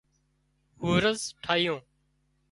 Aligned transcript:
هورز 0.81 1.21
ٺاهيو 1.43 1.75